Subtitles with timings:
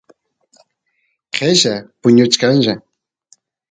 [1.35, 2.75] qella puñuchkanlla